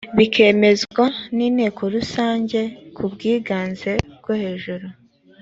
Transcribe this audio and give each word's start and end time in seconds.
bikemezwa 0.17 1.05
n’inteko 1.35 1.81
rusange 1.95 2.59
ku 2.95 3.03
bwiganze 3.13 3.91
bwo 4.19 4.33
hejuru 4.41 4.85